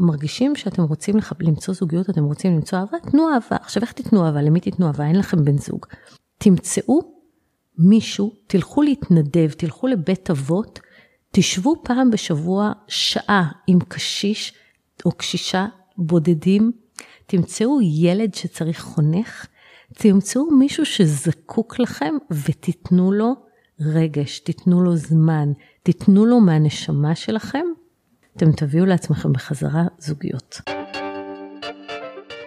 [0.00, 1.32] מרגישים שאתם רוצים לח...
[1.40, 3.56] למצוא זוגיות, אתם רוצים למצוא אהבה, תנו אהבה.
[3.62, 4.42] עכשיו איך תיתנו אהבה?
[4.42, 5.06] למי תיתנו אהבה?
[5.06, 5.86] אין לכם בן זוג.
[6.38, 7.00] תמצאו
[7.78, 10.80] מישהו, תלכו להתנדב, תלכו לבית אבות,
[11.32, 14.54] תשבו פעם בשבוע שעה עם קשיש
[15.04, 15.66] או קשישה
[15.96, 16.72] בודדים,
[17.26, 19.46] תמצאו ילד שצריך חונך,
[19.94, 23.34] תמצאו מישהו שזקוק לכם ותיתנו לו
[23.80, 25.52] רגש, תיתנו לו זמן,
[25.82, 27.64] תיתנו לו מהנשמה שלכם,
[28.38, 30.60] אתם תביאו לעצמכם בחזרה זוגיות.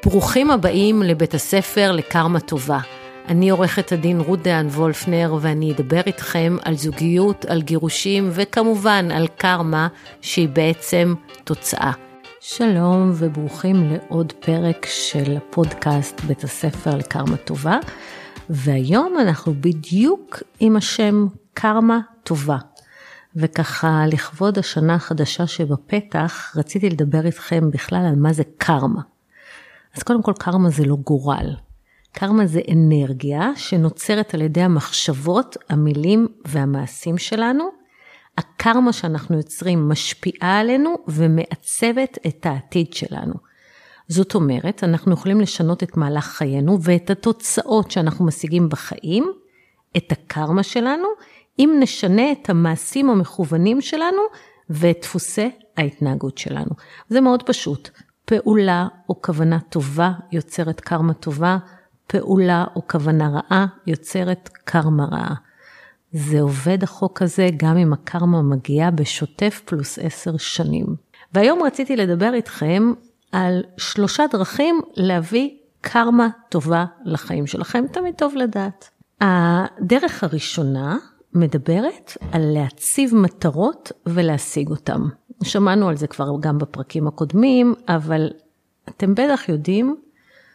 [0.05, 2.79] ברוכים הבאים לבית הספר לקרמה טובה.
[3.27, 9.27] אני עורכת הדין רות דהן וולפנר ואני אדבר איתכם על זוגיות, על גירושים וכמובן על
[9.27, 9.87] קרמה
[10.21, 11.13] שהיא בעצם
[11.43, 11.91] תוצאה.
[12.39, 17.77] שלום וברוכים לעוד פרק של הפודקאסט בית הספר לקרמה טובה.
[18.49, 22.57] והיום אנחנו בדיוק עם השם קרמה טובה.
[23.35, 29.01] וככה לכבוד השנה החדשה שבפתח, רציתי לדבר איתכם בכלל על מה זה קרמה.
[29.95, 31.55] אז קודם כל קרמה זה לא גורל.
[32.11, 37.69] קרמה זה אנרגיה שנוצרת על ידי המחשבות, המילים והמעשים שלנו.
[38.37, 43.33] הקרמה שאנחנו יוצרים משפיעה עלינו ומעצבת את העתיד שלנו.
[44.07, 49.31] זאת אומרת, אנחנו יכולים לשנות את מהלך חיינו ואת התוצאות שאנחנו משיגים בחיים,
[49.97, 51.07] את הקרמה שלנו,
[51.59, 54.21] אם נשנה את המעשים המכוונים שלנו
[54.69, 56.71] ואת דפוסי ההתנהגות שלנו.
[57.09, 57.89] זה מאוד פשוט.
[58.25, 61.57] פעולה או כוונה טובה יוצרת קרמה טובה,
[62.07, 65.35] פעולה או כוונה רעה יוצרת קרמה רעה.
[66.11, 70.85] זה עובד החוק הזה גם אם הקרמה מגיעה בשוטף פלוס עשר שנים.
[71.33, 72.93] והיום רציתי לדבר איתכם
[73.31, 75.49] על שלושה דרכים להביא
[75.81, 78.89] קרמה טובה לחיים שלכם, תמיד טוב לדעת.
[79.21, 80.97] הדרך הראשונה
[81.33, 85.01] מדברת על להציב מטרות ולהשיג אותן.
[85.43, 88.29] שמענו על זה כבר גם בפרקים הקודמים, אבל
[88.89, 89.95] אתם בטח יודעים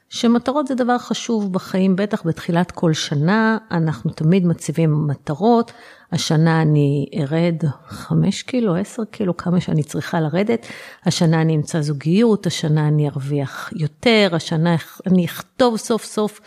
[0.08, 5.73] שמטרות זה דבר חשוב בחיים, בטח בתחילת כל שנה, אנחנו תמיד מציבים מטרות.
[6.12, 10.67] השנה אני ארד 5 קילו, 10 קילו, כמה שאני צריכה לרדת.
[11.05, 16.40] השנה אני אמצא זוגיות, השנה אני ארוויח יותר, השנה אני אכתוב סוף סוף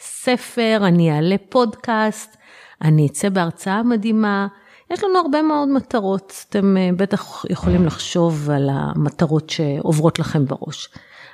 [0.00, 2.36] ספר, אני אעלה פודקאסט,
[2.82, 4.46] אני אצא בהרצאה מדהימה.
[4.90, 10.88] יש לנו הרבה מאוד מטרות, אתם אה, בטח יכולים לחשוב על המטרות שעוברות לכם בראש.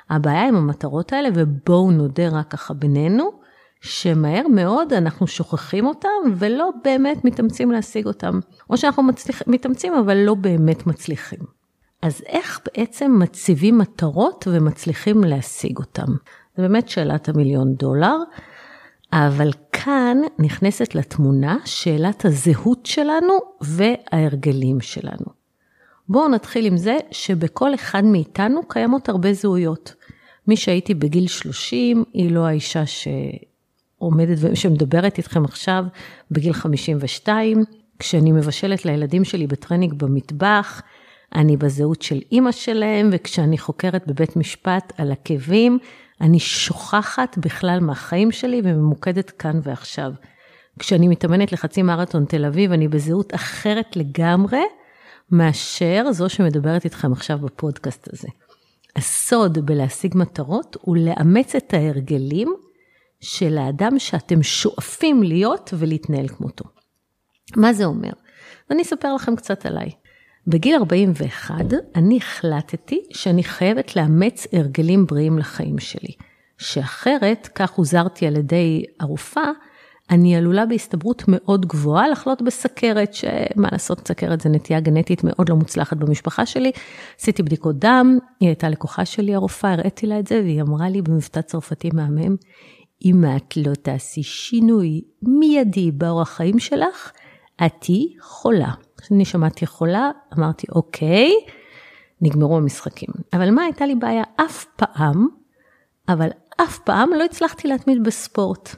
[0.09, 3.31] הבעיה עם המטרות האלה, ובואו נודה רק ככה בינינו,
[3.81, 8.39] שמהר מאוד אנחנו שוכחים אותם ולא באמת מתאמצים להשיג אותם.
[8.69, 11.39] או שאנחנו מצליח, מתאמצים אבל לא באמת מצליחים.
[12.01, 16.07] אז איך בעצם מציבים מטרות ומצליחים להשיג אותם?
[16.57, 18.17] זו באמת שאלת המיליון דולר.
[19.15, 25.25] אבל כאן נכנסת לתמונה שאלת הזהות שלנו וההרגלים שלנו.
[26.09, 29.93] בואו נתחיל עם זה שבכל אחד מאיתנו קיימות הרבה זהויות.
[30.47, 35.85] מי שהייתי בגיל 30 היא לא האישה שעומדת, שמדברת איתכם עכשיו
[36.31, 37.63] בגיל 52.
[37.99, 40.81] כשאני מבשלת לילדים שלי בטרנינג במטבח,
[41.35, 45.79] אני בזהות של אימא שלהם, וכשאני חוקרת בבית משפט על עקבים,
[46.21, 50.11] אני שוכחת בכלל מהחיים שלי וממוקדת כאן ועכשיו.
[50.79, 54.61] כשאני מתאמנת לחצי מרתון תל אביב, אני בזהות אחרת לגמרי
[55.31, 58.27] מאשר זו שמדברת איתכם עכשיו בפודקאסט הזה.
[58.95, 62.53] הסוד בלהשיג מטרות הוא לאמץ את ההרגלים
[63.21, 66.65] של האדם שאתם שואפים להיות ולהתנהל כמותו.
[67.55, 68.11] מה זה אומר?
[68.71, 69.91] אני אספר לכם קצת עליי.
[70.47, 71.55] בגיל 41
[71.95, 76.13] אני החלטתי שאני חייבת לאמץ הרגלים בריאים לחיים שלי,
[76.57, 79.51] שאחרת, כך הוזרתי על ידי הרופאה,
[80.09, 85.55] אני עלולה בהסתברות מאוד גבוהה לחלות בסכרת, שמה לעשות, סכרת זה נטייה גנטית מאוד לא
[85.55, 86.71] מוצלחת במשפחה שלי.
[87.19, 91.01] עשיתי בדיקות דם, היא הייתה לקוחה שלי הרופאה, הראיתי לה את זה, והיא אמרה לי
[91.01, 92.35] במבטא צרפתי מהמם,
[93.05, 97.11] אם את לא תעשי שינוי מיידי באורח חיים שלך,
[97.65, 98.71] את תהיי חולה.
[99.03, 101.31] כשאני שמעתי חולה, אמרתי, אוקיי,
[102.21, 103.09] נגמרו המשחקים.
[103.33, 104.23] אבל מה הייתה לי בעיה?
[104.35, 105.27] אף פעם,
[106.09, 106.27] אבל
[106.61, 108.75] אף פעם לא הצלחתי להתמיד בספורט.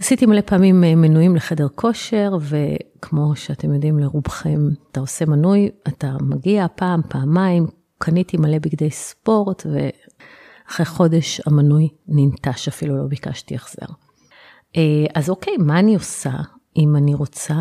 [0.00, 4.60] עשיתי מלא פעמים אה, מנויים לחדר כושר, וכמו שאתם יודעים לרובכם,
[4.90, 7.66] אתה עושה מנוי, אתה מגיע פעם, פעמיים,
[7.98, 13.86] קניתי מלא בגדי ספורט, ואחרי חודש המנוי ננטש, אפילו לא ביקשתי החזר.
[14.76, 16.30] אה, אז אוקיי, מה אני עושה?
[16.76, 17.54] אם אני רוצה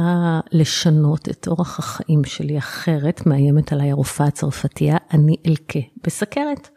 [0.52, 6.70] לשנות את אורח החיים שלי אחרת, מאיימת עליי הרופאה הצרפתייה, אני אלקה בסכרת.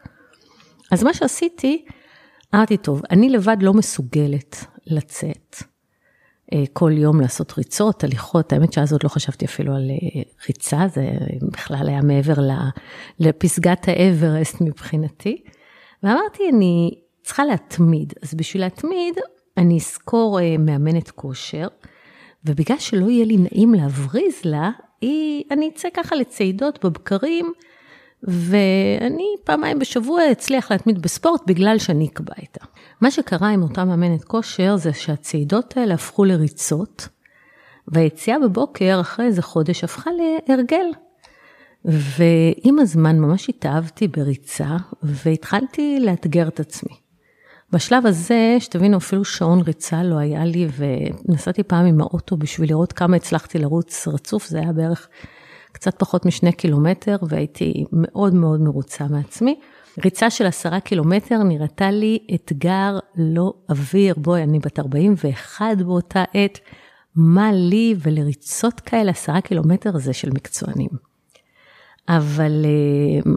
[0.91, 1.85] אז מה שעשיתי,
[2.55, 5.55] אמרתי, טוב, אני לבד לא מסוגלת לצאת.
[6.53, 10.87] אה, כל יום לעשות ריצות, הליכות, האמת שאז עוד לא חשבתי אפילו על אה, ריצה,
[10.87, 11.07] זה
[11.51, 12.33] בכלל היה מעבר
[13.19, 15.43] לפסגת האברסט מבחינתי.
[16.03, 16.91] ואמרתי, אני
[17.23, 19.15] צריכה להתמיד, אז בשביל להתמיד,
[19.57, 21.67] אני אזכור מאמנת כושר,
[22.45, 24.69] ובגלל שלא יהיה לי נעים להבריז לה,
[25.01, 27.53] היא, אני אצא ככה לצעידות בבקרים,
[28.23, 32.65] ואני פעמיים בשבוע אצליח להתמיד בספורט בגלל שאני אקבע איתה.
[33.01, 37.07] מה שקרה עם אותה מאמנת כושר זה שהצעידות האלה הפכו לריצות,
[37.87, 40.11] והיציאה בבוקר אחרי איזה חודש הפכה
[40.49, 40.85] להרגל.
[41.85, 47.04] ועם הזמן ממש התאהבתי בריצה והתחלתי לאתגר את עצמי.
[47.71, 52.93] בשלב הזה, שתבינו, אפילו שעון ריצה לא היה לי, ונסעתי פעם עם האוטו בשביל לראות
[52.93, 55.07] כמה הצלחתי לרוץ רצוף, זה היה בערך
[55.71, 59.59] קצת פחות משני קילומטר, והייתי מאוד מאוד מרוצה מעצמי.
[60.03, 66.59] ריצה של עשרה קילומטר נראתה לי אתגר לא אוויר, בואי, אני בת 41 באותה עת,
[67.15, 70.89] מה לי ולריצות כאלה עשרה קילומטר זה של מקצוענים.
[72.09, 73.31] אבל אה,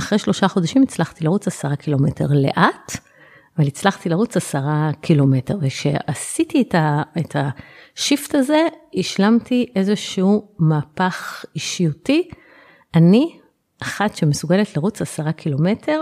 [0.00, 2.96] אחרי שלושה חודשים הצלחתי לרוץ עשרה קילומטר לאט,
[3.58, 6.64] אבל הצלחתי לרוץ עשרה קילומטר, וכשעשיתי
[7.18, 12.28] את, השיפט הזה, השלמתי איזשהו מהפך אישיותי.
[12.94, 13.38] אני,
[13.82, 16.00] אחת שמסוגלת לרוץ עשרה קילומטר,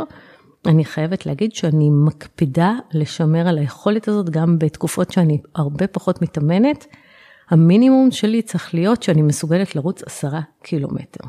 [0.66, 6.86] אני חייבת להגיד שאני מקפידה לשמר על היכולת הזאת גם בתקופות שאני הרבה פחות מתאמנת.
[7.50, 11.24] המינימום שלי צריך להיות שאני מסוגלת לרוץ עשרה קילומטר.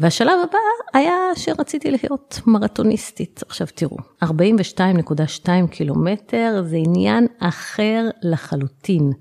[0.00, 0.58] והשלב הבא
[0.94, 3.42] היה שרציתי להיות מרתוניסטית.
[3.48, 9.12] עכשיו תראו, 42.2 קילומטר זה עניין אחר לחלוטין.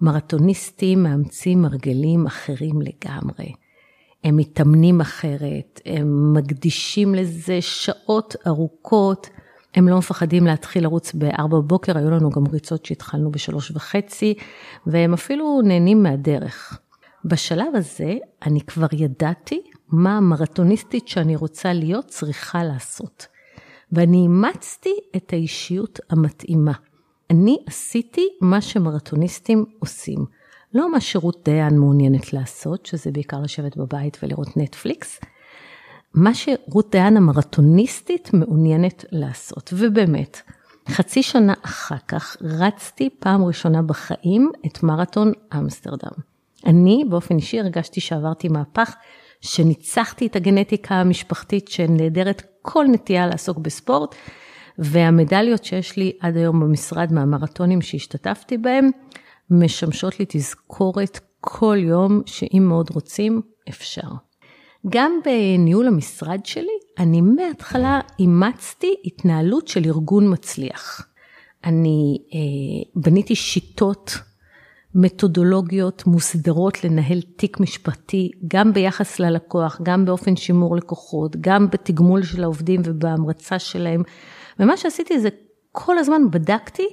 [0.00, 3.52] מרתוניסטים מאמצים מרגלים אחרים לגמרי.
[4.24, 9.30] הם מתאמנים אחרת, הם מקדישים לזה שעות ארוכות,
[9.74, 14.34] הם לא מפחדים להתחיל לרוץ ב-4 בבוקר, היו לנו גם ריצות שהתחלנו ב-3 וחצי,
[14.86, 16.80] והם אפילו נהנים מהדרך.
[17.24, 18.14] בשלב הזה
[18.46, 23.26] אני כבר ידעתי מה המרתוניסטית שאני רוצה להיות צריכה לעשות.
[23.92, 26.72] ואני אימצתי את האישיות המתאימה.
[27.30, 30.24] אני עשיתי מה שמרתוניסטים עושים.
[30.74, 35.20] לא מה שרות דיין מעוניינת לעשות, שזה בעיקר לשבת בבית ולראות נטפליקס,
[36.14, 39.70] מה שרות דיין המרתוניסטית מעוניינת לעשות.
[39.76, 40.40] ובאמת,
[40.88, 46.29] חצי שנה אחר כך רצתי פעם ראשונה בחיים את מרתון אמסטרדם.
[46.66, 48.94] אני באופן אישי הרגשתי שעברתי מהפך
[49.40, 54.14] שניצחתי את הגנטיקה המשפחתית שנעדרת כל נטייה לעסוק בספורט,
[54.78, 58.90] והמדליות שיש לי עד היום במשרד מהמרתונים שהשתתפתי בהם,
[59.50, 64.08] משמשות לי תזכורת כל יום שאם מאוד רוצים, אפשר.
[64.88, 71.06] גם בניהול המשרד שלי, אני מההתחלה אימצתי התנהלות של ארגון מצליח.
[71.64, 74.18] אני אה, בניתי שיטות
[74.94, 82.42] מתודולוגיות מוסדרות לנהל תיק משפטי, גם ביחס ללקוח, גם באופן שימור לקוחות, גם בתגמול של
[82.42, 84.02] העובדים ובהמרצה שלהם.
[84.60, 85.28] ומה שעשיתי זה
[85.72, 86.86] כל הזמן בדקתי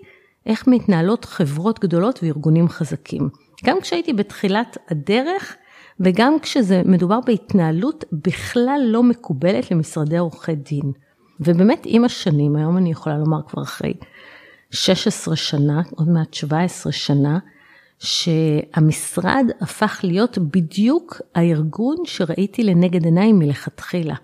[0.46, 3.30] איך מתנהלות חברות גדולות וארגונים חזקים.
[3.66, 5.56] גם כשהייתי בתחילת הדרך
[6.00, 10.92] וגם כשזה מדובר בהתנהלות בכלל לא מקובלת למשרדי עורכי דין.
[11.40, 13.94] ובאמת עם השנים, היום אני יכולה לומר כבר אחרי
[14.72, 17.40] 16 שנה, עוד מעט 17 שנה,
[18.00, 24.16] שהמשרד הפך להיות בדיוק הארגון שראיתי לנגד עיניי מלכתחילה.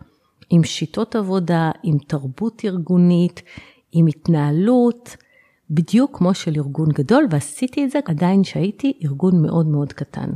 [0.50, 3.42] עם שיטות עבודה, עם תרבות ארגונית,
[3.92, 5.18] עם התנהלות,
[5.70, 10.30] בדיוק כמו של ארגון גדול, ועשיתי את זה עדיין שהייתי ארגון מאוד מאוד קטן.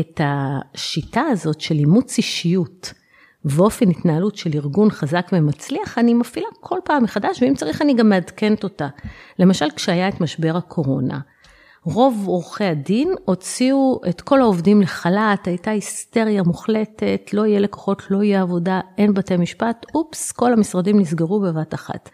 [0.00, 2.92] את השיטה הזאת של אימוץ אישיות
[3.44, 8.08] ואופן התנהלות של ארגון חזק ומצליח, אני מפעילה כל פעם מחדש, ואם צריך אני גם
[8.08, 8.88] מעדכנת אותה.
[9.38, 11.20] למשל, כשהיה את משבר הקורונה,
[11.86, 18.22] רוב עורכי הדין הוציאו את כל העובדים לחל"ת, הייתה היסטריה מוחלטת, לא יהיה לקוחות, לא
[18.22, 22.10] יהיה עבודה, אין בתי משפט, אופס, כל המשרדים נסגרו בבת אחת.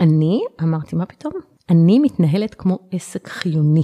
[0.00, 1.32] אני אמרתי, מה פתאום?
[1.70, 3.82] אני מתנהלת כמו עסק חיוני,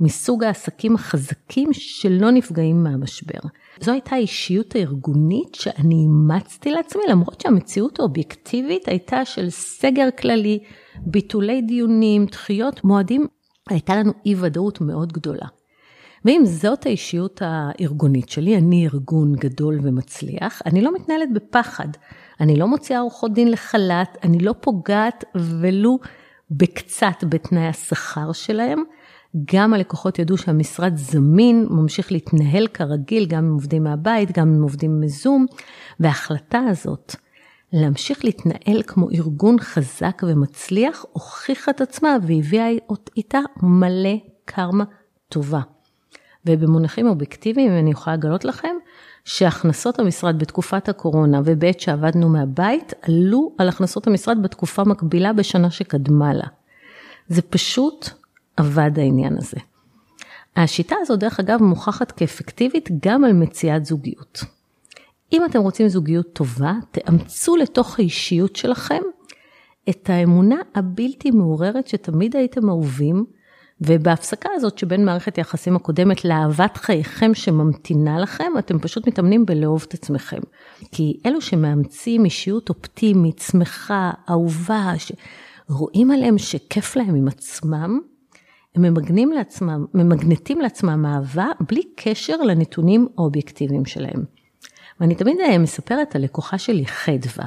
[0.00, 3.48] מסוג העסקים החזקים שלא נפגעים מהמשבר.
[3.80, 10.58] זו הייתה האישיות הארגונית שאני אימצתי לעצמי, למרות שהמציאות האובייקטיבית הייתה של סגר כללי,
[10.96, 13.26] ביטולי דיונים, דחיות מועדים
[13.70, 15.46] הייתה לנו אי ודאות מאוד גדולה.
[16.24, 21.88] ואם זאת האישיות הארגונית שלי, אני ארגון גדול ומצליח, אני לא מתנהלת בפחד.
[22.40, 25.98] אני לא מוציאה עורכות דין לחל"ת, אני לא פוגעת ולו
[26.50, 28.82] בקצת בתנאי השכר שלהם.
[29.54, 35.00] גם הלקוחות ידעו שהמשרד זמין, ממשיך להתנהל כרגיל, גם אם עובדים מהבית, גם אם עובדים
[35.00, 35.46] מזום,
[36.00, 37.14] וההחלטה הזאת
[37.72, 42.68] להמשיך להתנהל כמו ארגון חזק ומצליח, הוכיחה את עצמה והביאה
[43.16, 44.84] איתה מלא קרמה
[45.28, 45.60] טובה.
[46.46, 48.74] ובמונחים אובייקטיביים אני יכולה לגלות לכם
[49.24, 56.34] שהכנסות המשרד בתקופת הקורונה ובעת שעבדנו מהבית עלו על הכנסות המשרד בתקופה מקבילה בשנה שקדמה
[56.34, 56.46] לה.
[57.28, 58.10] זה פשוט
[58.56, 59.56] עבד העניין הזה.
[60.56, 64.44] השיטה הזו דרך אגב מוכחת כאפקטיבית גם על מציאת זוגיות.
[65.32, 69.02] אם אתם רוצים זוגיות טובה, תאמצו לתוך האישיות שלכם
[69.90, 73.24] את האמונה הבלתי מעוררת שתמיד הייתם אהובים,
[73.80, 79.94] ובהפסקה הזאת שבין מערכת היחסים הקודמת לאהבת חייכם שממתינה לכם, אתם פשוט מתאמנים בלאהוב את
[79.94, 80.40] עצמכם.
[80.92, 88.00] כי אלו שמאמצים אישיות אופטימית, שמחה, אהובה, שרואים עליהם שכיף להם עם עצמם,
[88.74, 94.39] הם ממגנים לעצמם, ממגנטים לעצמם אהבה בלי קשר לנתונים האובייקטיביים שלהם.
[95.00, 97.46] ואני תמיד אה, מספרת על לקוחה שלי, חדווה,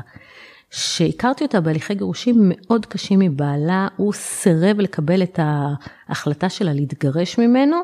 [0.72, 7.78] שהכרתי אותה בהליכי גירושים מאוד קשים מבעלה, הוא סירב לקבל את ההחלטה שלה להתגרש ממנו,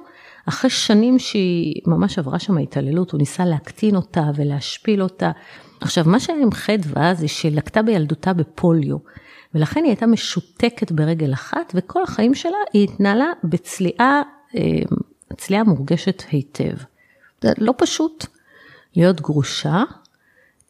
[0.46, 5.32] אחרי שנים שהיא ממש עברה שם התעללות, הוא ניסה להקטין אותה ולהשפיל אותה.
[5.82, 8.98] עכשיו, מה שהיה עם חדווה זה שהיא לקטה בילדותה בפוליו,
[9.56, 14.22] ולכן היא הייתה משותקת ברגל אחת, וכל החיים שלה היא התנהלה בצליעה,
[14.56, 14.62] אה,
[15.38, 16.76] צליעה מורגשת היטב.
[17.42, 18.26] זה לא פשוט
[18.96, 19.84] להיות גרושה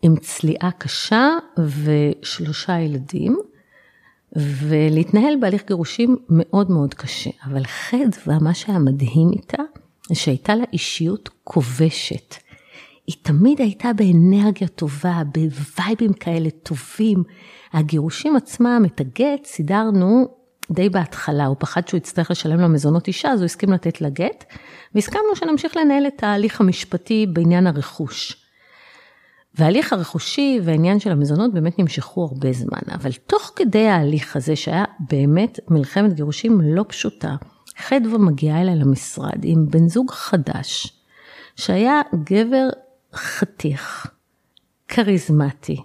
[0.01, 3.39] עם צליעה קשה ושלושה ילדים,
[4.35, 7.29] ולהתנהל בהליך גירושים מאוד מאוד קשה.
[7.45, 9.63] אבל חדווה, מה שהיה מדהים איתה,
[10.09, 12.35] זה שהייתה לה אישיות כובשת.
[13.07, 17.23] היא תמיד הייתה באנרגיה טובה, בווייבים כאלה טובים.
[17.73, 20.38] הגירושים עצמם, את הגט, סידרנו
[20.71, 24.09] די בהתחלה, הוא פחד שהוא יצטרך לשלם לו מזונות אישה, אז הוא הסכים לתת לה
[24.09, 24.45] גט,
[24.95, 28.45] והסכמנו שנמשיך לנהל את ההליך המשפטי בעניין הרכוש.
[29.55, 34.83] וההליך הרכושי והעניין של המזונות באמת נמשכו הרבה זמן, אבל תוך כדי ההליך הזה, שהיה
[35.09, 37.35] באמת מלחמת גירושים לא פשוטה,
[37.77, 41.01] חדווה מגיעה אליי למשרד עם בן זוג חדש,
[41.55, 42.69] שהיה גבר
[43.13, 44.07] חתיך,
[44.87, 45.77] כריזמטי,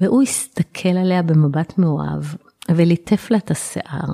[0.00, 2.24] והוא הסתכל עליה במבט מאוהב,
[2.70, 4.12] וליטף לה את השיער.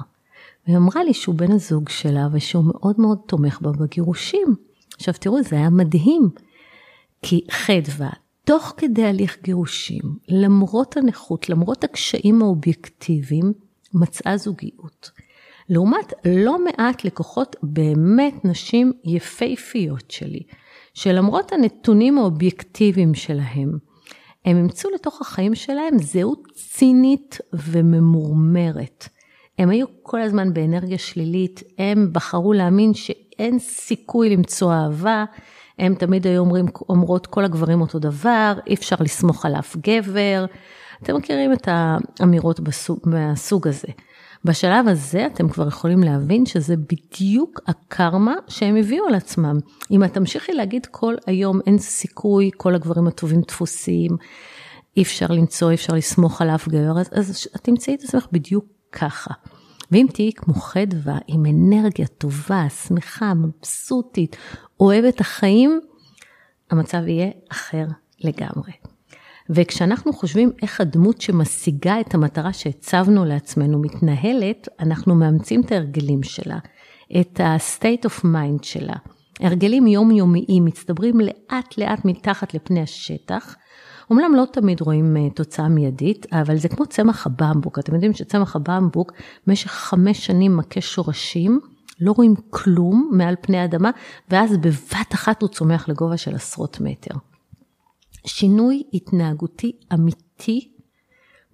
[0.67, 4.55] והיא אמרה לי שהוא בן הזוג שלה ושהוא מאוד מאוד תומך בה בגירושים.
[4.97, 6.29] עכשיו תראו, זה היה מדהים,
[7.23, 8.11] כי חדווה,
[8.45, 13.53] תוך כדי הליך גירושים, למרות הנכות, למרות הקשיים האובייקטיביים,
[13.95, 15.11] מצאה זוגיות.
[15.69, 20.43] לעומת לא מעט לקוחות באמת נשים יפהפיות שלי,
[20.95, 23.79] שלמרות הנתונים האובייקטיביים שלהם,
[24.45, 29.09] הם אימצו לתוך החיים שלהם זהות צינית וממורמרת.
[29.59, 35.25] הם היו כל הזמן באנרגיה שלילית, הם בחרו להאמין שאין סיכוי למצוא אהבה,
[35.79, 40.45] הם תמיד היו אומרים, אומרות כל הגברים אותו דבר, אי אפשר לסמוך על אף גבר.
[41.03, 43.89] אתם מכירים את האמירות בסוג, מהסוג הזה.
[44.45, 49.59] בשלב הזה אתם כבר יכולים להבין שזה בדיוק הקרמה שהם הביאו על עצמם.
[49.91, 54.17] אם את תמשיכי להגיד כל היום אין סיכוי, כל הגברים הטובים דפוסים,
[54.97, 58.27] אי אפשר למצוא, אי אפשר לסמוך על אף גבר, אז, אז את תמצאי את עצמך
[58.33, 59.35] בדיוק ככה.
[59.91, 64.37] ואם תהיי כמו חדווה, עם אנרגיה טובה, שמחה, מבסוטית,
[64.81, 65.81] אוהבת החיים,
[66.71, 67.87] המצב יהיה אחר
[68.21, 68.90] לגמרי.
[69.55, 76.59] וכשאנחנו חושבים איך הדמות שמשיגה את המטרה שהצבנו לעצמנו מתנהלת, אנחנו מאמצים את ההרגלים שלה,
[77.21, 78.97] את ה-state of mind שלה.
[79.41, 83.57] הרגלים יומיומיים מצטברים לאט לאט מתחת לפני השטח.
[84.11, 87.79] אומנם לא תמיד רואים אה, תוצאה מיידית, אבל זה כמו צמח הבמבוק.
[87.79, 89.13] אתם יודעים שצמח הבמבוק
[89.47, 91.61] במשך חמש שנים מכה שורשים,
[92.01, 93.91] לא רואים כלום מעל פני האדמה,
[94.31, 97.15] ואז בבת אחת הוא צומח לגובה של עשרות מטר.
[98.25, 100.73] שינוי התנהגותי אמיתי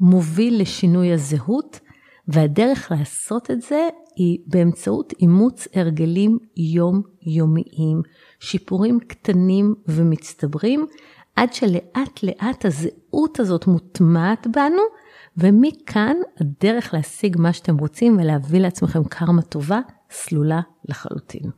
[0.00, 1.80] מוביל לשינוי הזהות,
[2.28, 8.02] והדרך לעשות את זה היא באמצעות אימוץ הרגלים יומיומיים,
[8.40, 10.86] שיפורים קטנים ומצטברים,
[11.36, 14.82] עד שלאט לאט הזהות הזאת מוטמעת בנו,
[15.36, 19.80] ומכאן הדרך להשיג מה שאתם רוצים ולהביא לעצמכם קרמה טובה,
[20.10, 21.50] סלולה לחלוטין.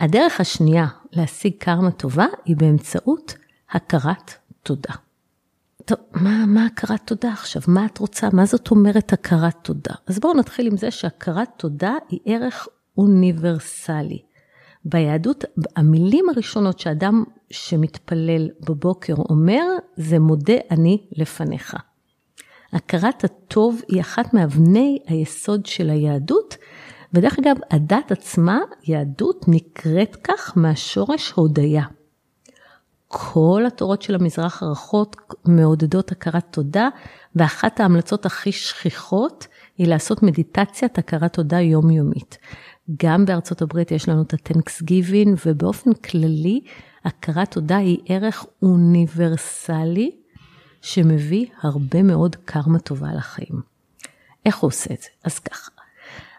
[0.00, 3.34] הדרך השנייה להשיג קרמה טובה היא באמצעות
[3.70, 4.94] הכרת תודה.
[5.84, 7.62] טוב, מה, מה הכרת תודה עכשיו?
[7.68, 8.28] מה את רוצה?
[8.32, 9.94] מה זאת אומרת הכרת תודה?
[10.06, 14.22] אז בואו נתחיל עם זה שהכרת תודה היא ערך אוניברסלי.
[14.84, 15.44] ביהדות,
[15.76, 19.64] המילים הראשונות שאדם שמתפלל בבוקר אומר,
[19.96, 21.76] זה מודה אני לפניך.
[22.72, 26.56] הכרת הטוב היא אחת מאבני היסוד של היהדות,
[27.12, 31.82] ודרך אגב, הדת עצמה, יהדות, נקראת כך מהשורש הודיה.
[33.08, 36.88] כל התורות של המזרח הרחוק מעודדות הכרת תודה,
[37.36, 39.46] ואחת ההמלצות הכי שכיחות
[39.78, 42.38] היא לעשות מדיטציית הכרת תודה יומיומית.
[43.02, 46.60] גם בארצות הברית יש לנו את ה-Thanks Giving, ובאופן כללי,
[47.04, 50.10] הכרת תודה היא ערך אוניברסלי
[50.82, 53.60] שמביא הרבה מאוד קרמה טובה לחיים.
[54.46, 55.08] איך הוא עושה את זה?
[55.24, 55.70] אז ככה,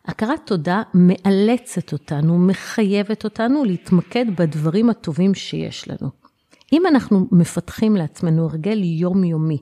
[0.06, 6.29] הכרת תודה מאלצת אותנו, מחייבת אותנו להתמקד בדברים הטובים שיש לנו.
[6.74, 9.58] אם אנחנו מפתחים לעצמנו הרגל יומיומי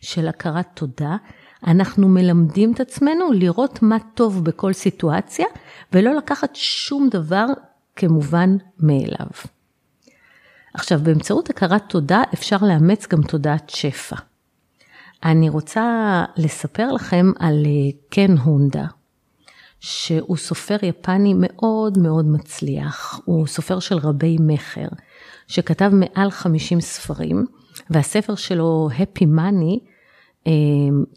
[0.00, 1.16] של הכרת תודה,
[1.66, 5.46] אנחנו מלמדים את עצמנו לראות מה טוב בכל סיטואציה,
[5.92, 7.46] ולא לקחת שום דבר
[7.96, 9.26] כמובן מאליו.
[10.74, 14.16] עכשיו, באמצעות הכרת תודה אפשר לאמץ גם תודעת שפע.
[15.24, 18.86] אני רוצה לספר לכם על אה, קן הונדה,
[19.80, 24.88] שהוא סופר יפני מאוד מאוד מצליח, הוא סופר של רבי מכר,
[25.48, 27.46] שכתב מעל 50 ספרים,
[27.90, 29.86] והספר שלו, Happy Money,
[30.46, 30.52] אה,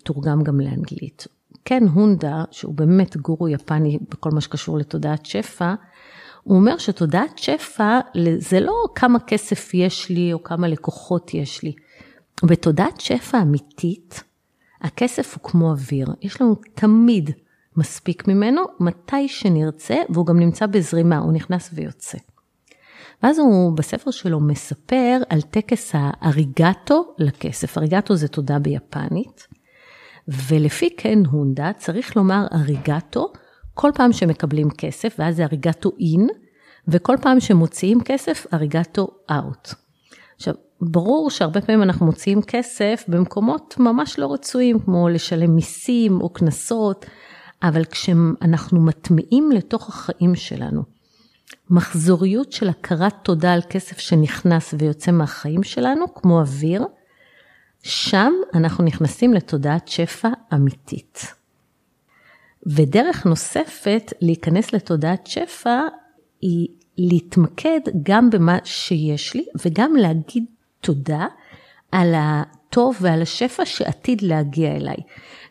[0.04, 1.28] תורגם גם לאנגלית.
[1.66, 5.74] כן, הונדה, שהוא באמת גורו יפני בכל מה שקשור לתודעת שפע,
[6.44, 8.00] הוא אומר שתודעת שפע
[8.38, 11.74] זה לא כמה כסף יש לי או כמה לקוחות יש לי.
[12.44, 14.24] בתודעת שפע אמיתית,
[14.82, 17.30] הכסף הוא כמו אוויר, יש לנו תמיד
[17.78, 22.18] מספיק ממנו, מתי שנרצה, והוא גם נמצא בזרימה, הוא נכנס ויוצא.
[23.24, 27.78] ואז הוא בספר שלו מספר על טקס האריגטו לכסף.
[27.78, 29.48] אריגטו זה תודה ביפנית,
[30.28, 33.34] ולפי קן הונדה צריך לומר אריגטו
[33.74, 36.28] כל פעם שמקבלים כסף, ואז זה אריגטו אין,
[36.88, 39.70] וכל פעם שמוציאים כסף, אריגטו אאוט.
[40.36, 46.30] עכשיו, ברור שהרבה פעמים אנחנו מוציאים כסף במקומות ממש לא רצויים, כמו לשלם מיסים או
[46.30, 47.06] קנסות,
[47.64, 50.84] אבל כשאנחנו מטמיעים לתוך החיים שלנו
[51.70, 56.86] מחזוריות של הכרת תודה על כסף שנכנס ויוצא מהחיים שלנו, כמו אוויר,
[57.84, 61.34] שם אנחנו נכנסים לתודעת שפע אמיתית.
[62.66, 65.80] ודרך נוספת להיכנס לתודעת שפע
[66.42, 66.68] היא
[66.98, 70.46] להתמקד גם במה שיש לי וגם להגיד
[70.80, 71.26] תודה
[71.92, 74.98] על הטוב ועל השפע שעתיד להגיע אליי.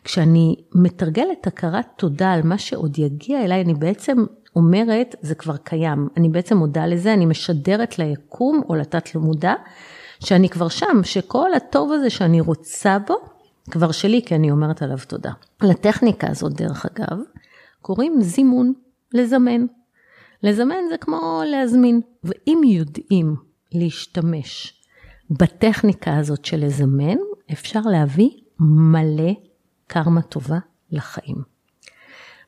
[0.03, 4.17] כשאני מתרגלת הכרת תודה על מה שעוד יגיע אליי, אני בעצם
[4.55, 6.07] אומרת, זה כבר קיים.
[6.17, 9.53] אני בעצם מודה לזה, אני משדרת ליקום או לתת למודע,
[10.19, 13.15] שאני כבר שם, שכל הטוב הזה שאני רוצה בו,
[13.71, 15.31] כבר שלי, כי אני אומרת עליו תודה.
[15.61, 17.17] לטכניקה הזאת, דרך אגב,
[17.81, 18.73] קוראים זימון,
[19.13, 19.65] לזמן.
[20.43, 23.35] לזמן זה כמו להזמין, ואם יודעים
[23.71, 24.81] להשתמש
[25.31, 27.17] בטכניקה הזאת של לזמן,
[27.51, 29.33] אפשר להביא מלא
[29.87, 30.57] קרמה טובה
[30.91, 31.50] לחיים.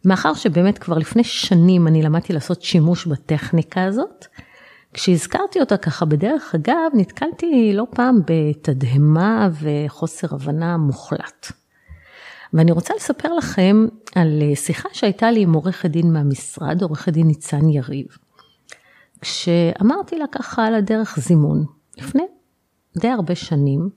[0.05, 4.25] מאחר שבאמת כבר לפני שנים אני למדתי לעשות שימוש בטכניקה הזאת,
[4.93, 11.51] כשהזכרתי אותה ככה בדרך אגב, נתקלתי לא פעם בתדהמה וחוסר הבנה מוחלט.
[12.53, 13.85] ואני רוצה לספר לכם
[14.15, 18.05] על שיחה שהייתה לי עם עורכת דין מהמשרד, עורכת דין ניצן יריב.
[19.21, 21.65] כשאמרתי לה ככה על הדרך זימון,
[21.97, 22.23] לפני
[22.97, 23.89] די הרבה שנים,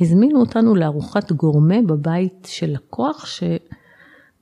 [0.00, 3.26] הזמינו אותנו לארוחת גורמה בבית של לקוח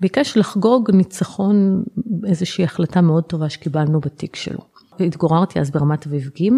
[0.00, 1.82] שביקש לחגוג ניצחון,
[2.26, 4.58] איזושהי החלטה מאוד טובה שקיבלנו בתיק שלו.
[5.00, 6.50] התגוררתי אז ברמת אביב ג',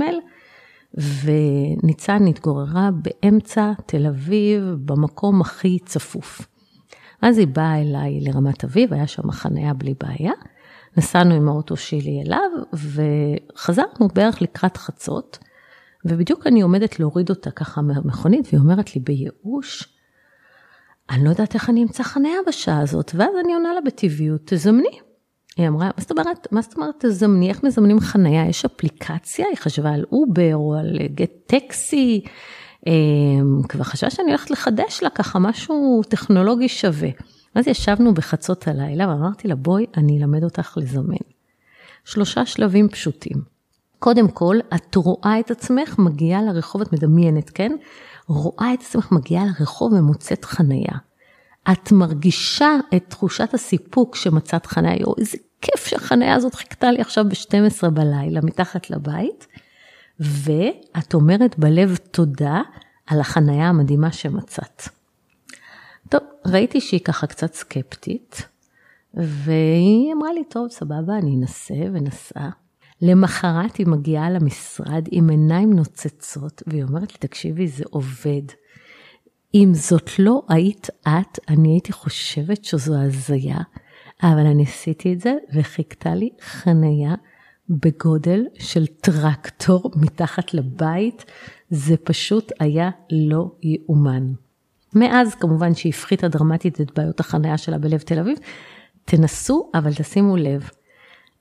[1.23, 6.47] וניצן התגוררה באמצע תל אביב, במקום הכי צפוף.
[7.23, 10.33] אז היא באה אליי לרמת אביב, היה שם חניה בלי בעיה.
[10.97, 15.39] נסענו עם האוטו שלי אליו, וחזרנו בערך לקראת חצות.
[16.05, 19.89] ובדיוק אני עומדת להוריד אותה ככה מהמכונית, והיא אומרת לי בייאוש,
[21.11, 24.99] אני לא יודעת איך אני אמצא חניה בשעה הזאת, ואז אני עונה לה בטבעיות, תזמני.
[25.57, 28.49] היא אמרה, מה זאת אומרת, מה זאת אומרת תזמני, איך מזמנים חניה?
[28.49, 29.47] יש אפליקציה?
[29.49, 32.25] היא חשבה על אובר או על גט טקסי,
[32.87, 37.09] אמ, כבר חשבה שאני הולכת לחדש לה ככה משהו טכנולוגי שווה.
[37.55, 41.17] אז ישבנו בחצות הלילה ואמרתי לה, בואי, אני אלמד אותך לזמן.
[42.05, 43.37] שלושה שלבים פשוטים.
[43.99, 47.73] קודם כל, את רואה את עצמך מגיעה לרחוב, את מדמיינת, כן?
[48.27, 50.99] רואה את עצמך מגיעה לרחוב ומוצאת חנייה.
[51.73, 57.25] את מרגישה את תחושת הסיפוק שמצאת חניה, יו, איזה כיף שהחניה הזאת חיכתה לי עכשיו
[57.25, 59.47] ב-12 בלילה מתחת לבית,
[60.21, 62.61] ואת אומרת בלב תודה
[63.07, 64.83] על החניה המדהימה שמצאת.
[66.09, 68.49] טוב, ראיתי שהיא ככה קצת סקפטית,
[69.15, 72.51] והיא אמרה לי, טוב, סבבה, אני אנסה ונסעה.
[73.03, 78.43] למחרת היא מגיעה למשרד עם עיניים נוצצות, והיא אומרת לי, תקשיבי, זה עובד.
[79.55, 83.59] אם זאת לא היית את, אני הייתי חושבת שזו הזיה,
[84.23, 87.15] אבל אני עשיתי את זה וחיכתה לי חניה
[87.69, 91.25] בגודל של טרקטור מתחת לבית,
[91.71, 94.33] זה פשוט היה לא יאומן.
[94.95, 98.38] מאז כמובן שהיא הפחיתה דרמטית את בעיות החניה שלה בלב תל אביב,
[99.05, 100.71] תנסו אבל תשימו לב,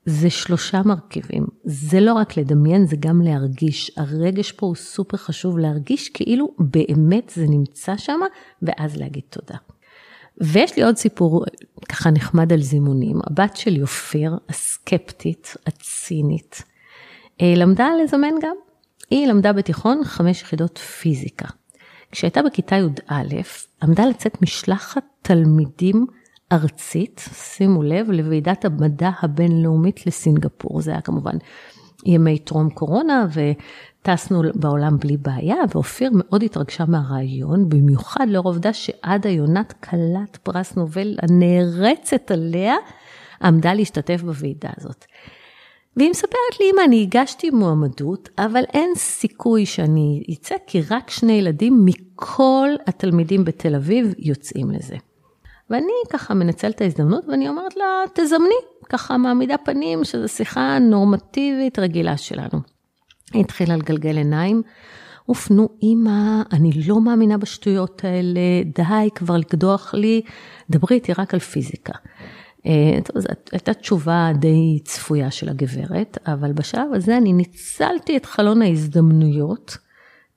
[0.05, 1.45] זה שלושה מרכיבים.
[1.63, 3.91] זה לא רק לדמיין, זה גם להרגיש.
[3.97, 8.19] הרגש פה הוא סופר חשוב להרגיש כאילו באמת זה נמצא שם,
[8.61, 9.57] ואז להגיד תודה.
[10.37, 11.45] ויש לי עוד סיפור
[11.89, 13.19] ככה נחמד על זימונים.
[13.27, 16.63] הבת שלי אופיר, הסקפטית, הצינית,
[17.41, 18.55] אה, למדה לזמן גם.
[19.09, 21.47] היא למדה בתיכון חמש יחידות פיזיקה.
[22.11, 23.23] כשהייתה בכיתה י"א,
[23.83, 26.05] עמדה לצאת משלחת תלמידים
[26.51, 30.81] ארצית, שימו לב, לוועידת המדע הבינלאומית לסינגפור.
[30.81, 31.37] זה היה כמובן
[32.05, 39.29] ימי טרום קורונה, וטסנו בעולם בלי בעיה, ואופיר מאוד התרגשה מהרעיון, במיוחד לאור העובדה שעדה
[39.29, 42.75] יונת כלת פרס נובל הנערצת עליה,
[43.43, 45.05] עמדה להשתתף בוועידה הזאת.
[45.97, 51.33] והיא מספרת לי, אמא, אני הגשתי מועמדות, אבל אין סיכוי שאני אצא, כי רק שני
[51.33, 54.95] ילדים מכל התלמידים בתל אביב יוצאים לזה.
[55.71, 58.55] ואני ככה מנצלת את ההזדמנות ואני אומרת לה, תזמני,
[58.89, 62.59] ככה מעמידה פנים שזו שיחה נורמטיבית רגילה שלנו.
[63.33, 64.61] היא התחילה לגלגל עיניים,
[65.29, 68.39] אוף, נו אמא, אני לא מאמינה בשטויות האלה,
[68.75, 70.21] די כבר לקדוח לי,
[70.69, 71.93] דברי איתי רק על פיזיקה.
[72.65, 78.25] אה, טוב, זו הייתה תשובה די צפויה של הגברת, אבל בשלב הזה אני ניצלתי את
[78.25, 79.77] חלון ההזדמנויות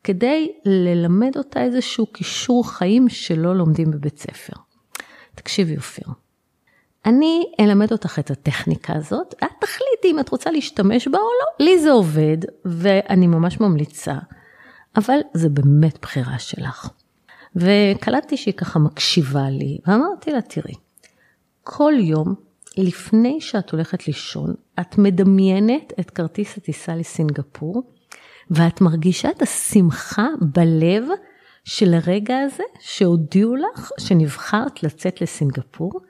[0.05, 4.57] כדי ללמד אותה איזשהו כישור חיים שלא לומדים בבית ספר.
[5.45, 6.09] תקשיבי אופיר,
[7.07, 11.67] אני אלמד אותך את הטכניקה הזאת, את תחליטי אם את רוצה להשתמש בה או לא.
[11.67, 14.15] לי זה עובד, ואני ממש ממליצה,
[14.97, 16.89] אבל זה באמת בחירה שלך.
[17.57, 20.75] וקלטתי שהיא ככה מקשיבה לי, ואמרתי לה, תראי,
[21.63, 22.35] כל יום
[22.77, 27.83] לפני שאת הולכת לישון, את מדמיינת את כרטיס הטיסה לסינגפור,
[28.51, 31.05] ואת מרגישה את השמחה בלב
[31.65, 36.01] של הרגע הזה שהודיעו לך שנבחרת לצאת לסינגפור,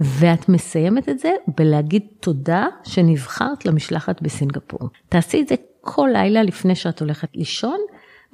[0.00, 4.88] ואת מסיימת את זה בלהגיד תודה שנבחרת למשלחת בסינגפור.
[5.08, 7.78] תעשי את זה כל לילה לפני שאת הולכת לישון,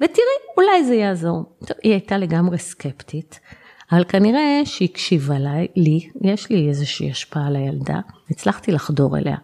[0.01, 1.43] ותראי, אולי זה יעזור.
[1.59, 3.39] טוב, היא הייתה לגמרי סקפטית,
[3.91, 7.99] אבל כנראה שהיא הקשיבה לי, לי, יש לי איזושהי השפעה על הילדה,
[8.29, 9.37] הצלחתי לחדור אליה.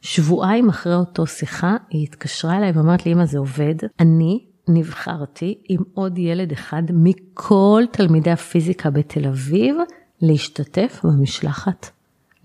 [0.00, 5.82] שבועיים אחרי אותו שיחה, היא התקשרה אליי ואמרת לי, אמא זה עובד, אני נבחרתי עם
[5.94, 9.76] עוד ילד אחד מכל תלמידי הפיזיקה בתל אביב
[10.20, 11.90] להשתתף במשלחת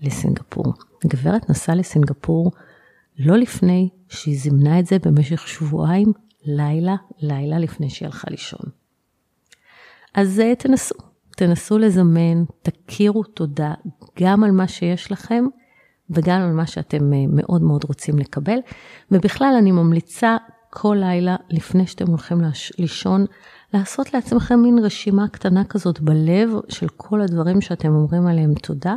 [0.00, 0.74] לסינגפור.
[1.04, 2.52] הגברת נסעה לסינגפור
[3.18, 6.12] לא לפני שהיא זימנה את זה במשך שבועיים,
[6.44, 8.66] לילה, לילה לפני שהיא הלכה לישון.
[10.14, 10.94] אז אה, תנסו,
[11.36, 13.74] תנסו לזמן, תכירו תודה
[14.20, 15.44] גם על מה שיש לכם
[16.10, 18.58] וגם על מה שאתם אה, מאוד מאוד רוצים לקבל.
[19.10, 20.36] ובכלל אני ממליצה
[20.76, 22.40] כל לילה לפני שאתם הולכים
[22.78, 23.26] לישון,
[23.74, 28.94] לעשות לעצמכם מין רשימה קטנה כזאת בלב של כל הדברים שאתם אומרים עליהם תודה.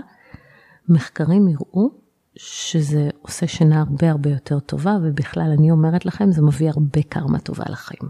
[0.90, 1.90] מחקרים יראו
[2.36, 7.40] שזה עושה שינה הרבה הרבה יותר טובה, ובכלל אני אומרת לכם, זה מביא הרבה קרמה
[7.40, 8.10] טובה לחיים.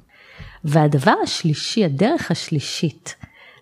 [0.63, 3.15] והדבר השלישי, הדרך השלישית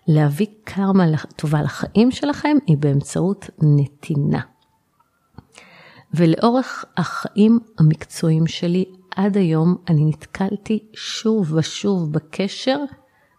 [0.08, 1.04] להביא קרמה
[1.36, 4.40] טובה לחיים שלכם, היא באמצעות נתינה.
[6.14, 8.84] ולאורך החיים המקצועיים שלי,
[9.16, 12.78] עד היום אני נתקלתי שוב ושוב בקשר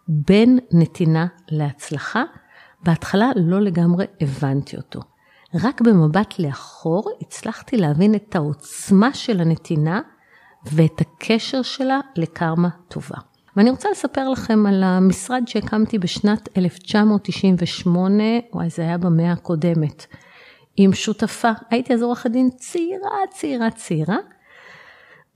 [0.08, 2.22] בין נתינה להצלחה.
[2.82, 5.00] בהתחלה לא לגמרי הבנתי אותו.
[5.54, 10.00] רק במבט לאחור הצלחתי להבין את העוצמה של הנתינה
[10.72, 13.16] ואת הקשר שלה לקרמה טובה.
[13.56, 20.06] ואני רוצה לספר לכם על המשרד שהקמתי בשנת 1998, וואי זה היה במאה הקודמת,
[20.76, 24.16] עם שותפה, הייתי אז עורכת דין צעירה, צעירה, צעירה,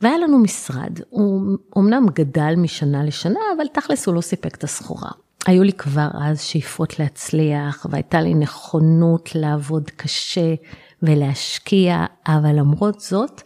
[0.03, 5.11] והיה לנו משרד, הוא אמנם גדל משנה לשנה, אבל תכלס הוא לא סיפק את הסחורה.
[5.47, 10.55] היו לי כבר אז שאיפות להצליח, והייתה לי נכונות לעבוד קשה
[11.03, 13.43] ולהשקיע, אבל למרות זאת,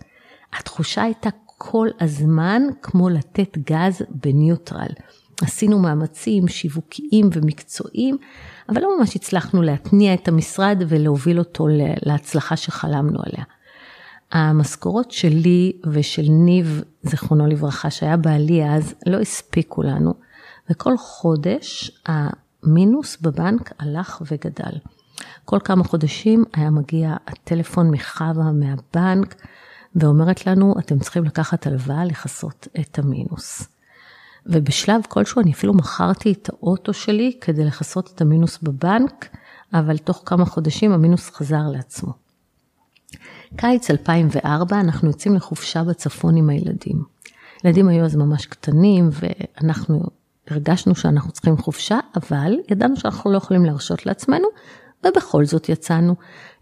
[0.59, 4.89] התחושה הייתה כל הזמן כמו לתת גז בניוטרל.
[5.43, 8.17] עשינו מאמצים שיווקיים ומקצועיים,
[8.69, 11.67] אבל לא ממש הצלחנו להתניע את המשרד ולהוביל אותו
[12.07, 13.45] להצלחה שחלמנו עליה.
[14.33, 20.15] המשכורות שלי ושל ניב, זיכרונו לברכה, שהיה בעלי אז, לא הספיקו לנו,
[20.71, 24.79] וכל חודש המינוס בבנק הלך וגדל.
[25.45, 29.35] כל כמה חודשים היה מגיע הטלפון מחווה מהבנק,
[29.97, 33.69] ואומרת לנו, אתם צריכים לקחת הלוואה לכסות את המינוס.
[34.47, 39.29] ובשלב כלשהו אני אפילו מכרתי את האוטו שלי כדי לכסות את המינוס בבנק,
[39.75, 42.26] אבל תוך כמה חודשים המינוס חזר לעצמו.
[43.57, 47.03] קיץ 2004, אנחנו יוצאים לחופשה בצפון עם הילדים.
[47.65, 50.03] ילדים היו אז ממש קטנים, ואנחנו
[50.51, 54.49] הרגשנו שאנחנו צריכים חופשה, אבל ידענו שאנחנו לא יכולים להרשות לעצמנו,
[55.07, 56.15] ובכל זאת יצאנו.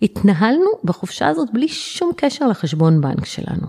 [0.02, 3.66] התנהלנו בחופשה הזאת בלי שום קשר לחשבון בנק שלנו.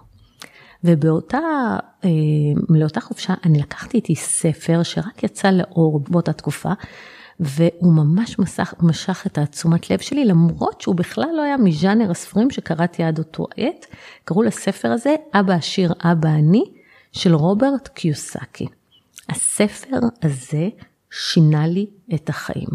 [0.84, 1.40] ובאותה
[2.04, 2.10] אה,
[2.70, 6.72] לאותה חופשה אני לקחתי איתי ספר שרק יצא לאור באותה תקופה,
[7.40, 12.50] והוא ממש מסך, משך את התשומת לב שלי, למרות שהוא בכלל לא היה מז'אנר הספרים
[12.50, 13.86] שקראתי עד אותו עת.
[14.26, 16.64] קראו לספר הזה אבא עשיר אבא אני
[17.12, 18.68] של רוברט קיוסקי.
[19.30, 20.70] הספר הזה
[21.12, 22.70] שינה לי את החיים.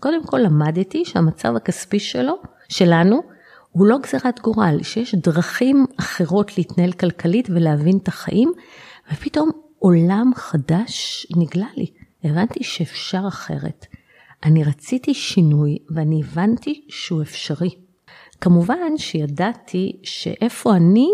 [0.00, 2.34] קודם כל למדתי שהמצב הכספי שלו,
[2.68, 3.22] שלנו,
[3.70, 8.52] הוא לא גזירת גורל, שיש דרכים אחרות להתנהל כלכלית ולהבין את החיים,
[9.12, 11.86] ופתאום עולם חדש נגלה לי.
[12.24, 13.86] הבנתי שאפשר אחרת.
[14.44, 17.70] אני רציתי שינוי ואני הבנתי שהוא אפשרי.
[18.40, 21.08] כמובן שידעתי שאיפה אני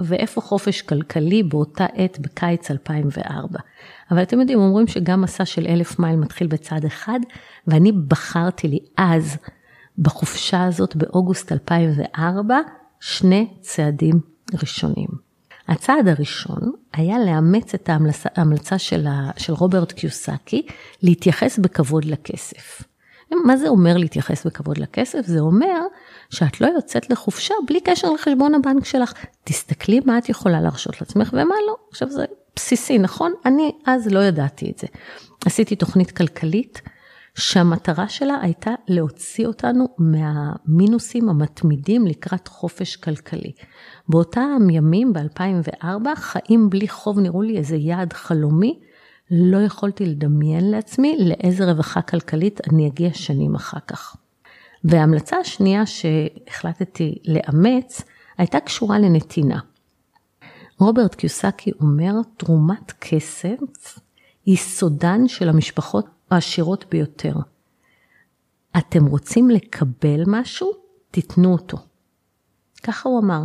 [0.00, 3.58] ואיפה חופש כלכלי באותה עת בקיץ 2004.
[4.10, 7.20] אבל אתם יודעים, אומרים שגם מסע של אלף מייל מתחיל בצעד אחד,
[7.66, 9.36] ואני בחרתי לי אז,
[9.98, 12.58] בחופשה הזאת באוגוסט 2004,
[13.00, 14.20] שני צעדים
[14.60, 15.21] ראשונים.
[15.68, 20.66] הצעד הראשון היה לאמץ את ההמלצה, ההמלצה של, ה, של רוברט קיוסקי,
[21.02, 22.82] להתייחס בכבוד לכסף.
[23.44, 25.26] מה זה אומר להתייחס בכבוד לכסף?
[25.26, 25.80] זה אומר
[26.30, 29.12] שאת לא יוצאת לחופשה בלי קשר לחשבון הבנק שלך.
[29.44, 31.76] תסתכלי מה את יכולה להרשות לעצמך ומה לא.
[31.90, 32.24] עכשיו זה
[32.56, 33.32] בסיסי, נכון?
[33.46, 34.86] אני אז לא ידעתי את זה.
[35.46, 36.82] עשיתי תוכנית כלכלית
[37.34, 43.52] שהמטרה שלה הייתה להוציא אותנו מהמינוסים המתמידים לקראת חופש כלכלי.
[44.12, 48.80] באותם ימים, ב-2004, חיים בלי חוב נראו לי איזה יעד חלומי.
[49.30, 54.16] לא יכולתי לדמיין לעצמי לאיזה רווחה כלכלית אני אגיע שנים אחר כך.
[54.84, 58.02] וההמלצה השנייה שהחלטתי לאמץ
[58.38, 59.60] הייתה קשורה לנתינה.
[60.78, 63.58] רוברט קיוסקי אומר, תרומת כסף
[64.46, 67.34] היא סודן של המשפחות העשירות ביותר.
[68.78, 70.70] אתם רוצים לקבל משהו?
[71.10, 71.78] תיתנו אותו.
[72.82, 73.44] ככה הוא אמר.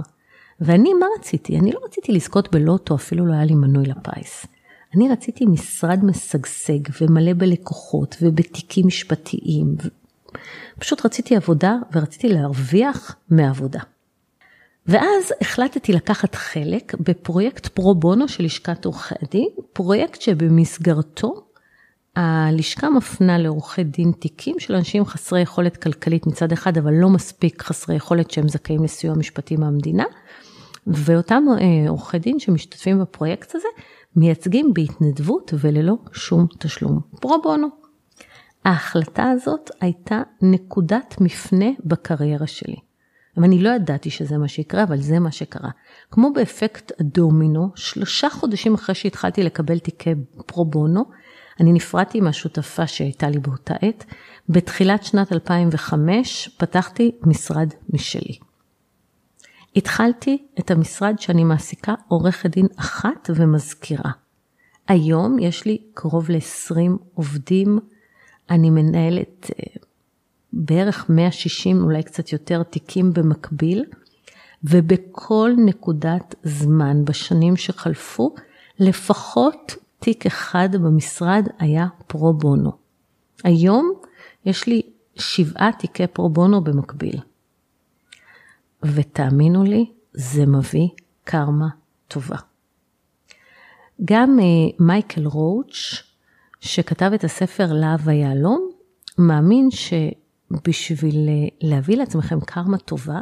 [0.61, 1.59] ואני, מה רציתי?
[1.59, 4.45] אני לא רציתי לזכות בלוטו, אפילו לא היה לי מנוי לפיס.
[4.95, 9.75] אני רציתי משרד משגשג ומלא בלקוחות ובתיקים משפטיים.
[10.79, 13.79] פשוט רציתי עבודה ורציתי להרוויח מעבודה.
[14.87, 21.47] ואז החלטתי לקחת חלק בפרויקט פרו בונו של לשכת עורכי הדין, פרויקט שבמסגרתו
[22.15, 27.61] הלשכה מפנה לעורכי דין תיקים של אנשים חסרי יכולת כלכלית מצד אחד, אבל לא מספיק
[27.61, 30.03] חסרי יכולת שהם זכאים לסיוע משפטי מהמדינה.
[30.87, 33.67] ואותם אה, עורכי דין שמשתתפים בפרויקט הזה,
[34.15, 36.99] מייצגים בהתנדבות וללא שום תשלום.
[37.21, 37.67] פרו בונו.
[38.65, 42.75] ההחלטה הזאת הייתה נקודת מפנה בקריירה שלי.
[43.37, 45.69] ואני לא ידעתי שזה מה שיקרה, אבל זה מה שקרה.
[46.11, 50.13] כמו באפקט הדומינו, שלושה חודשים אחרי שהתחלתי לקבל תיקי
[50.45, 51.05] פרו בונו,
[51.59, 54.05] אני נפרדתי מהשותפה שהייתה לי באותה עת.
[54.49, 58.37] בתחילת שנת 2005 פתחתי משרד משלי.
[59.77, 64.11] התחלתי את המשרד שאני מעסיקה עורכת דין אחת ומזכירה.
[64.87, 67.79] היום יש לי קרוב ל-20 עובדים,
[68.49, 69.81] אני מנהלת אה,
[70.53, 73.85] בערך 160, אולי קצת יותר, תיקים במקביל,
[74.63, 78.35] ובכל נקודת זמן בשנים שחלפו,
[78.79, 82.71] לפחות תיק אחד במשרד היה פרו בונו.
[83.43, 83.91] היום
[84.45, 84.81] יש לי
[85.15, 87.19] שבעה תיקי פרו בונו במקביל.
[88.83, 90.87] ותאמינו לי, זה מביא
[91.23, 91.67] קרמה
[92.07, 92.37] טובה.
[94.05, 96.03] גם uh, מייקל רואוץ',
[96.59, 98.69] שכתב את הספר להב היהלום,
[99.17, 103.19] מאמין שבשביל uh, להביא לעצמכם קרמה טובה,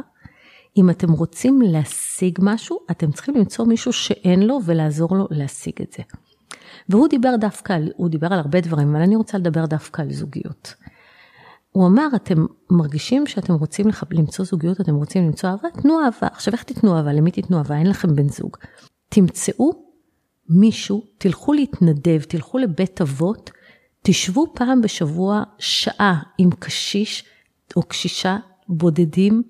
[0.76, 5.92] אם אתם רוצים להשיג משהו, אתם צריכים למצוא מישהו שאין לו ולעזור לו להשיג את
[5.92, 6.02] זה.
[6.88, 10.12] והוא דיבר דווקא על, הוא דיבר על הרבה דברים, אבל אני רוצה לדבר דווקא על
[10.12, 10.74] זוגיות.
[11.76, 14.04] הוא אמר, אתם מרגישים שאתם רוצים לח...
[14.10, 16.26] למצוא זוגיות, אתם רוצים למצוא אהבה, תנו אהבה.
[16.32, 17.12] עכשיו איך תיתנו אהבה?
[17.12, 17.76] למי תיתנו אהבה?
[17.78, 18.56] אין לכם בן זוג.
[19.08, 19.70] תמצאו
[20.48, 23.50] מישהו, תלכו להתנדב, תלכו לבית אבות,
[24.02, 27.24] תשבו פעם בשבוע שעה עם קשיש
[27.76, 28.36] או קשישה
[28.68, 29.42] בודדים,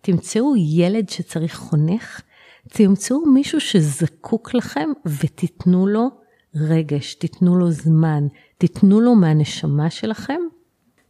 [0.00, 2.20] תמצאו ילד שצריך חונך,
[2.68, 6.08] תמצאו מישהו שזקוק לכם ותיתנו לו
[6.54, 8.26] רגש, תיתנו לו זמן,
[8.58, 10.40] תיתנו לו מהנשמה שלכם,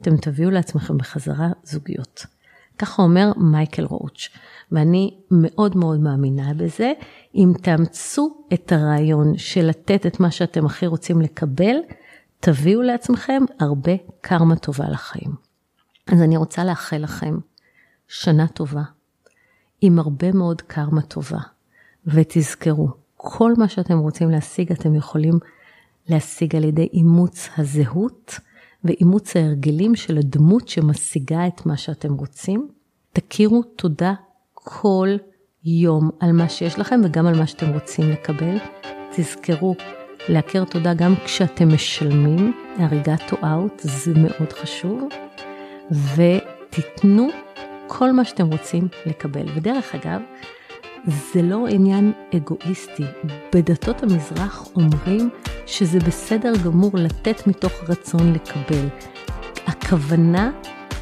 [0.01, 2.27] אתם תביאו לעצמכם בחזרה זוגיות.
[2.79, 4.29] ככה אומר מייקל רואוץ',
[4.73, 6.93] ואני מאוד מאוד מאמינה בזה.
[7.35, 11.77] אם תאמצו את הרעיון של לתת את מה שאתם הכי רוצים לקבל,
[12.41, 15.31] תביאו לעצמכם הרבה קרמה טובה לחיים.
[16.07, 17.39] אז אני רוצה לאחל לכם
[18.09, 18.83] שנה טובה,
[19.81, 21.41] עם הרבה מאוד קרמה טובה,
[22.07, 25.39] ותזכרו, כל מה שאתם רוצים להשיג, אתם יכולים
[26.09, 28.41] להשיג על ידי אימוץ הזהות
[28.85, 32.69] ואימוץ ההרגלים של הדמות שמשיגה את מה שאתם רוצים.
[33.13, 34.15] תכירו תודה
[34.55, 35.09] כל
[35.65, 38.57] יום על מה שיש לכם וגם על מה שאתם רוצים לקבל.
[39.17, 39.75] תזכרו
[40.29, 42.53] להכיר תודה גם כשאתם משלמים,
[43.29, 45.09] to out, זה מאוד חשוב.
[45.91, 47.29] ותיתנו
[47.87, 49.47] כל מה שאתם רוצים לקבל.
[49.55, 50.21] ודרך אגב,
[51.05, 53.05] זה לא עניין אגואיסטי.
[53.55, 55.31] בדתות המזרח אומרים
[55.67, 58.89] שזה בסדר גמור לתת מתוך רצון לקבל.
[59.67, 60.51] הכוונה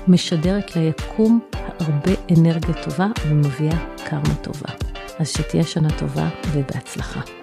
[0.08, 4.74] משדרת ליקום הרבה אנרגיה טובה ומביאה קרמה טובה.
[5.18, 7.37] אז שתהיה שנה טובה ובהצלחה.